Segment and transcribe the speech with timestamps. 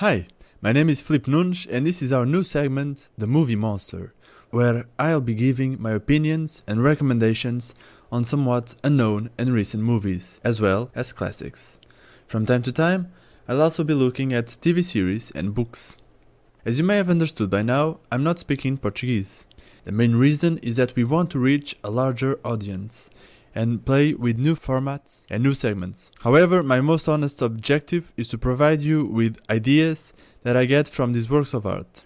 [0.00, 0.28] Hi,
[0.62, 4.14] my name is Flip Nunes, and this is our new segment, The Movie Monster,
[4.48, 7.74] where I'll be giving my opinions and recommendations
[8.10, 11.78] on somewhat unknown and recent movies, as well as classics.
[12.26, 13.12] From time to time,
[13.46, 15.98] I'll also be looking at TV series and books.
[16.64, 19.44] As you may have understood by now, I'm not speaking Portuguese.
[19.84, 23.10] The main reason is that we want to reach a larger audience
[23.54, 26.10] and play with new formats and new segments.
[26.20, 30.12] However, my most honest objective is to provide you with ideas
[30.42, 32.04] that I get from these works of art.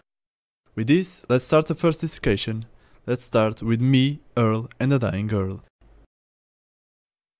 [0.74, 2.66] With this, let's start the first discussion.
[3.06, 5.62] Let's start with me, Earl, and the Dying Girl.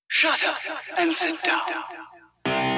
[0.07, 0.57] Shut up
[0.97, 2.74] and sit down.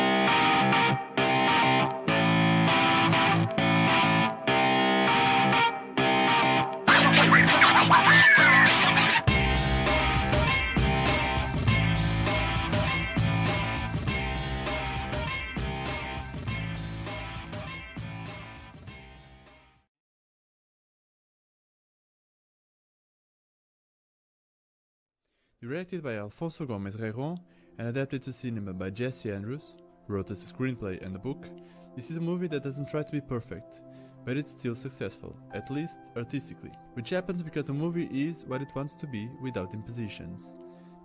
[25.60, 27.40] Directed by Alfonso Gomez Rejon
[27.80, 29.74] and adapted to cinema by Jesse Andrews,
[30.08, 31.49] wrote the screenplay and the book,
[31.96, 33.82] this is a movie that doesn't try to be perfect,
[34.24, 38.68] but it's still successful, at least artistically, which happens because the movie is what it
[38.76, 40.58] wants to be without impositions.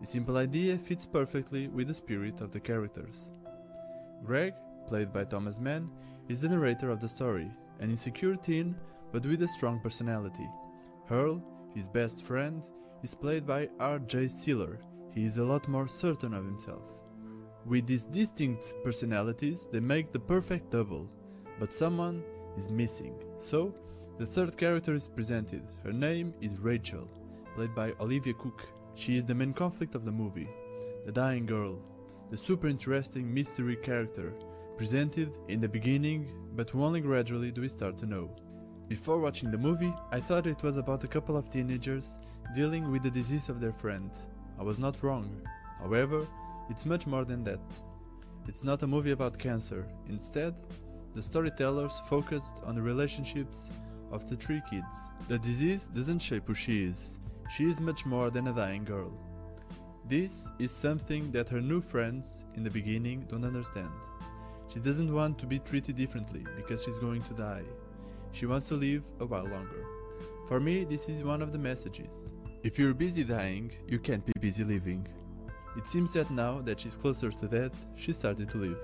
[0.02, 3.30] The simple idea fits perfectly with the spirit of the characters.
[4.22, 4.52] Greg,
[4.86, 5.90] played by Thomas Mann,
[6.28, 7.50] is the narrator of the story,
[7.80, 8.76] an insecure teen
[9.12, 10.50] but with a strong personality.
[11.10, 11.42] Earl,
[11.74, 12.62] his best friend,
[13.02, 14.28] is played by R.J.
[14.28, 14.78] Cyler.
[15.14, 16.82] He is a lot more certain of himself.
[17.66, 21.08] With these distinct personalities, they make the perfect double,
[21.60, 22.22] but someone
[22.56, 23.14] is missing.
[23.38, 23.74] So,
[24.18, 25.62] the third character is presented.
[25.84, 27.08] Her name is Rachel,
[27.54, 28.66] played by Olivia Cooke.
[28.94, 30.48] She is the main conflict of the movie,
[31.06, 31.78] the dying girl,
[32.30, 34.34] the super interesting mystery character,
[34.76, 38.34] presented in the beginning, but only gradually do we start to know.
[38.92, 42.18] Before watching the movie, I thought it was about a couple of teenagers
[42.54, 44.10] dealing with the disease of their friend.
[44.60, 45.34] I was not wrong.
[45.78, 46.26] However,
[46.68, 47.60] it's much more than that.
[48.46, 49.88] It's not a movie about cancer.
[50.10, 50.54] Instead,
[51.14, 53.70] the storytellers focused on the relationships
[54.10, 55.08] of the three kids.
[55.26, 57.18] The disease doesn't shape who she is.
[57.56, 59.10] She is much more than a dying girl.
[60.06, 63.92] This is something that her new friends in the beginning don't understand.
[64.68, 67.64] She doesn't want to be treated differently because she's going to die.
[68.32, 69.86] She wants to live a while longer.
[70.48, 72.32] For me, this is one of the messages.
[72.62, 75.06] If you're busy dying, you can't be busy living.
[75.76, 78.78] It seems that now that she's closer to death, she started to live.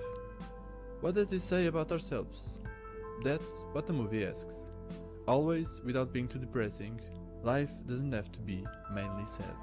[1.01, 2.59] What does this say about ourselves?
[3.23, 4.69] That's what the movie asks.
[5.27, 6.99] Always, without being too depressing,
[7.43, 9.55] life doesn't have to be mainly sad.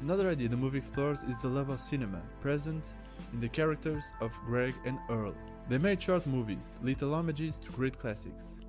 [0.00, 2.94] Another idea the movie explores is the love of cinema, present
[3.32, 5.34] in the characters of Greg and Earl.
[5.68, 8.60] They made short movies, little homages to great classics.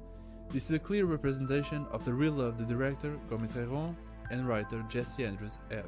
[0.51, 3.95] This is a clear representation of the real love the director Rejon
[4.31, 5.85] and writer Jesse Andrews have,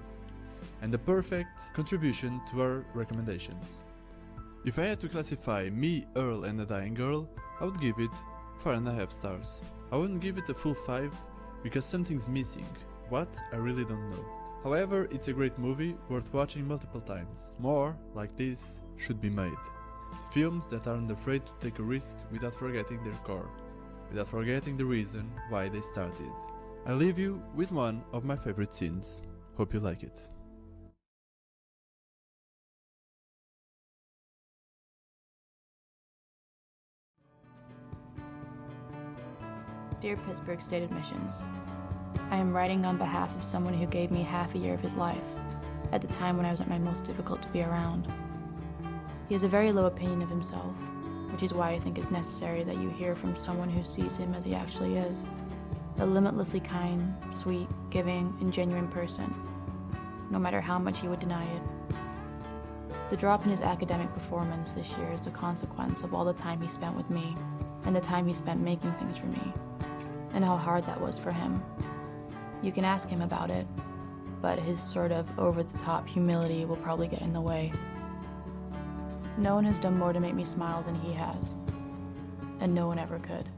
[0.84, 3.82] and the perfect contribution to our recommendations.
[4.64, 7.28] If I had to classify me, Earl, and the Dying Girl,
[7.60, 8.12] I would give it
[8.64, 9.60] 4.5 stars.
[9.92, 11.12] I wouldn't give it a full 5
[11.64, 12.68] because something's missing.
[13.10, 13.36] What?
[13.52, 14.26] I really don't know.
[14.64, 17.54] However, it's a great movie worth watching multiple times.
[17.58, 19.58] More like this should be made.
[20.32, 23.50] Films that aren't afraid to take a risk without forgetting their core,
[24.12, 26.30] without forgetting the reason why they started.
[26.86, 29.22] I leave you with one of my favorite scenes.
[29.56, 30.28] Hope you like it.
[40.02, 41.36] Dear Pittsburgh State Admissions,
[42.32, 44.96] I am writing on behalf of someone who gave me half a year of his
[44.96, 45.22] life,
[45.92, 48.12] at the time when I was at my most difficult to be around.
[49.30, 50.76] He has a very low opinion of himself,
[51.32, 54.34] which is why I think it's necessary that you hear from someone who sees him
[54.34, 55.24] as he actually is
[56.00, 59.34] a limitlessly kind, sweet, giving, and genuine person,
[60.30, 61.62] no matter how much he would deny it.
[63.10, 66.62] The drop in his academic performance this year is the consequence of all the time
[66.62, 67.36] he spent with me
[67.86, 69.54] and the time he spent making things for me,
[70.34, 71.64] and how hard that was for him.
[72.64, 73.68] You can ask him about it,
[74.42, 77.72] but his sort of over the top humility will probably get in the way.
[79.38, 81.56] No one has done more to make me smile than he has,
[82.60, 83.50] and no one ever could.